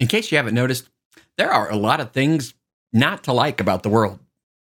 [0.00, 0.88] In case you haven't noticed,
[1.36, 2.54] there are a lot of things
[2.92, 4.18] not to like about the world.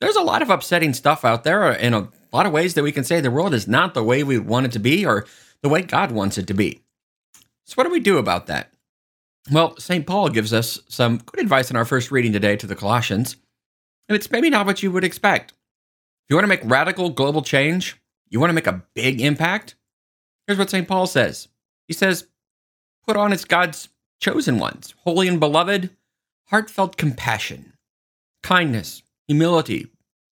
[0.00, 2.82] There's a lot of upsetting stuff out there uh, in a lot of ways that
[2.82, 5.24] we can say the world is not the way we want it to be or
[5.62, 6.82] the way God wants it to be.
[7.66, 8.72] So, what do we do about that?
[9.50, 10.06] Well, St.
[10.06, 13.36] Paul gives us some good advice in our first reading today to the Colossians,
[14.08, 15.52] and it's maybe not what you would expect.
[15.52, 17.96] If you want to make radical global change,
[18.28, 19.76] you want to make a big impact,
[20.46, 20.88] here's what St.
[20.88, 21.48] Paul says
[21.86, 22.26] He says,
[23.06, 23.88] Put on as God's
[24.22, 25.90] chosen ones, holy and beloved,
[26.44, 27.72] heartfelt compassion,
[28.42, 29.88] kindness, humility,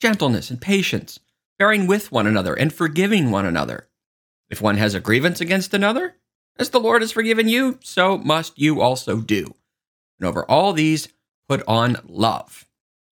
[0.00, 1.20] gentleness, and patience,
[1.58, 3.86] bearing with one another and forgiving one another.
[4.48, 6.16] If one has a grievance against another,
[6.58, 9.54] as the Lord has forgiven you, so must you also do.
[10.18, 11.08] And over all these,
[11.46, 12.66] put on love.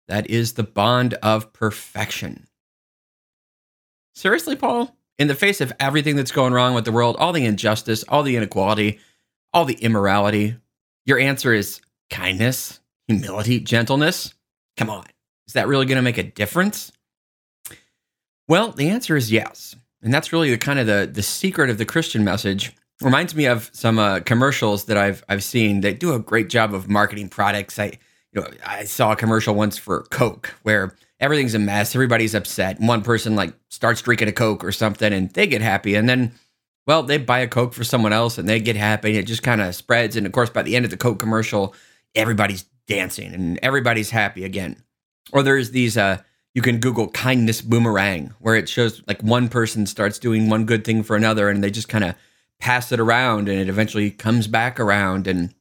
[0.10, 2.48] That is the bond of perfection.
[4.14, 4.98] Seriously, Paul?
[5.18, 8.24] In the face of everything that's going wrong with the world, all the injustice, all
[8.24, 9.00] the inequality,
[9.54, 10.58] all the immorality,
[11.06, 14.34] your answer is kindness, humility, gentleness?
[14.76, 15.06] Come on.
[15.48, 16.92] Is that really going to make a difference?
[18.48, 19.76] Well, the answer is yes.
[20.02, 22.74] And that's really the kind of the, the secret of the Christian message.
[23.02, 26.74] Reminds me of some uh, commercials that I've I've seen that do a great job
[26.74, 27.78] of marketing products.
[27.78, 28.00] I
[28.32, 32.80] you know I saw a commercial once for Coke where everything's a mess, everybody's upset.
[32.80, 36.32] One person like starts drinking a Coke or something and they get happy and then
[36.88, 39.44] well, they buy a Coke for someone else and they get happy and it just
[39.44, 41.76] kind of spreads and of course by the end of the Coke commercial
[42.16, 44.82] everybody's dancing and everybody's happy again.
[45.32, 46.20] Or there's these uh
[46.54, 50.84] you can Google kindness boomerang where it shows like one person starts doing one good
[50.86, 52.16] thing for another and they just kind of
[52.60, 55.54] pass it around and it eventually comes back around and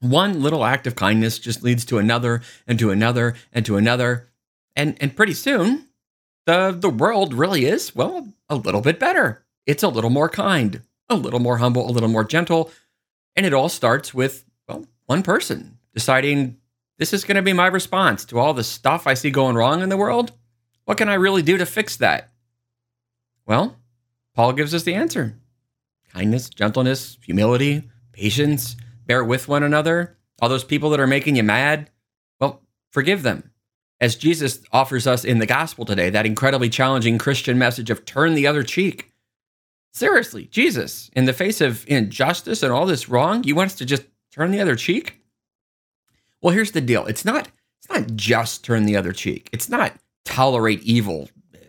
[0.00, 4.28] one little act of kindness just leads to another and to another and to another
[4.76, 5.88] and and pretty soon
[6.46, 10.82] the the world really is well a little bit better it's a little more kind
[11.08, 12.70] a little more humble a little more gentle
[13.36, 16.56] and it all starts with well one person deciding
[16.98, 19.82] this is going to be my response to all the stuff I see going wrong
[19.82, 20.32] in the world.
[20.84, 22.30] What can I really do to fix that?
[23.46, 23.76] Well,
[24.34, 25.36] Paul gives us the answer
[26.12, 28.76] kindness, gentleness, humility, patience,
[29.06, 30.16] bear with one another.
[30.40, 31.90] All those people that are making you mad,
[32.40, 33.50] well, forgive them.
[34.00, 38.34] As Jesus offers us in the gospel today, that incredibly challenging Christian message of turn
[38.34, 39.10] the other cheek.
[39.94, 43.86] Seriously, Jesus, in the face of injustice and all this wrong, you want us to
[43.86, 45.20] just turn the other cheek?
[46.42, 47.06] Well, here's the deal.
[47.06, 47.48] It's not
[47.80, 49.48] it's not just turn the other cheek.
[49.52, 49.94] It's not
[50.24, 51.28] tolerate evil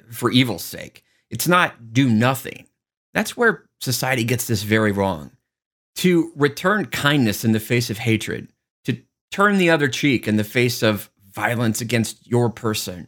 [0.09, 1.03] for evil's sake.
[1.29, 2.67] It's not do nothing.
[3.13, 5.31] That's where society gets this very wrong.
[5.97, 8.49] To return kindness in the face of hatred,
[8.85, 8.97] to
[9.31, 13.07] turn the other cheek in the face of violence against your person.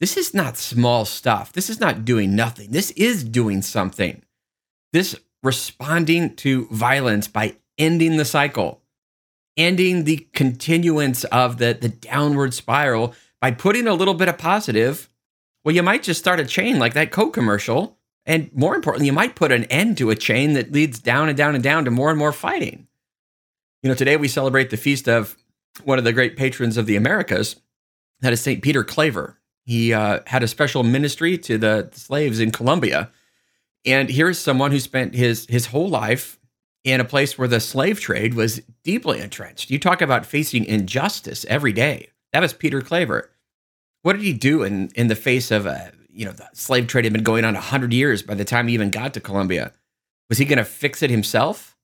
[0.00, 1.52] This is not small stuff.
[1.52, 2.70] This is not doing nothing.
[2.70, 4.22] This is doing something.
[4.94, 8.80] This responding to violence by ending the cycle
[9.56, 15.08] ending the continuance of the, the downward spiral by putting a little bit of positive.
[15.64, 17.98] Well, you might just start a chain like that Coke commercial.
[18.26, 21.36] And more importantly, you might put an end to a chain that leads down and
[21.36, 22.86] down and down to more and more fighting.
[23.82, 25.36] You know, today we celebrate the feast of
[25.84, 27.56] one of the great patrons of the Americas,
[28.20, 28.62] that is St.
[28.62, 29.38] Peter Claver.
[29.66, 33.10] He uh, had a special ministry to the slaves in Colombia.
[33.84, 36.38] And here's someone who spent his, his whole life
[36.84, 39.70] in a place where the slave trade was deeply entrenched.
[39.70, 42.10] You talk about facing injustice every day.
[42.32, 43.30] That was Peter Claver.
[44.02, 47.04] What did he do in, in the face of a, you know, the slave trade
[47.04, 49.72] had been going on 100 years by the time he even got to Colombia?
[50.28, 51.76] Was he going to fix it himself?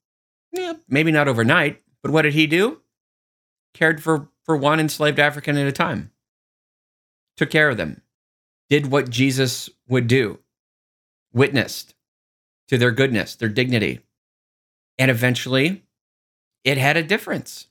[0.52, 2.80] Yeah, maybe not overnight, but what did he do?
[3.74, 6.10] Cared for, for one enslaved African at a time,
[7.36, 8.02] took care of them,
[8.68, 10.40] did what Jesus would do,
[11.32, 11.94] witnessed
[12.68, 14.00] to their goodness, their dignity,
[14.98, 15.82] and eventually
[16.64, 17.66] it had a difference.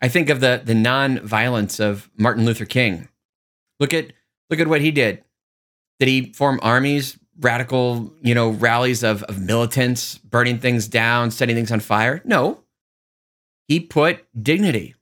[0.00, 3.08] I think of the the non-violence of Martin Luther King.
[3.80, 4.12] Look at
[4.50, 5.22] look at what he did.
[5.98, 11.56] Did he form armies, radical, you know, rallies of, of militants, burning things down, setting
[11.56, 12.20] things on fire?
[12.24, 12.62] No.
[13.68, 14.94] He put dignity,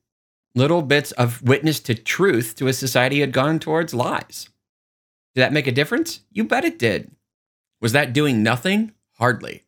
[0.55, 4.49] little bits of witness to truth to a society had gone towards lies.
[5.35, 6.21] Did that make a difference?
[6.31, 7.11] You bet it did.
[7.85, 8.93] Was that doing nothing?
[9.19, 9.61] Hardly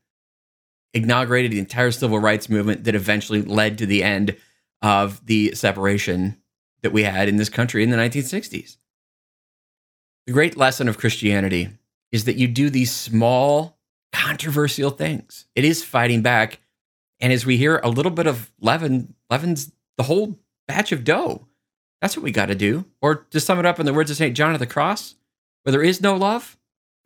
[0.92, 4.36] inaugurated the entire civil rights movement that eventually led to the end
[4.82, 6.42] of the separation
[6.82, 8.78] that we had in this country in the 1960s.
[10.26, 11.70] The great lesson of Christianity
[12.12, 13.78] is that you do these small,
[14.12, 15.46] controversial things.
[15.54, 16.58] It is fighting back.
[17.20, 21.46] And as we hear a little bit of leaven, leavens the whole batch of dough.
[22.02, 22.86] That's what we got to do.
[23.00, 24.36] Or to sum it up in the words of St.
[24.36, 25.14] John of the Cross,
[25.62, 26.58] where there is no love,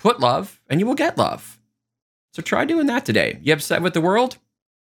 [0.02, 1.60] put love, and you will get love.
[2.34, 3.40] So try doing that today.
[3.42, 4.38] You upset with the world?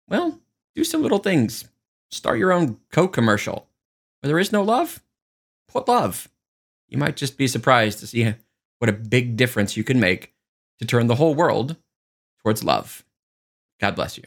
[0.08, 0.40] Well,
[0.76, 1.66] do some little things.
[2.12, 3.68] Start your own Coke commercial.
[4.20, 5.02] Where there is no love,
[5.68, 6.30] put love.
[6.88, 8.36] You might just be surprised to see
[8.80, 10.34] what a big difference you can make
[10.78, 11.76] to turn the whole world
[12.44, 13.04] towards love.
[13.80, 14.26] God bless you.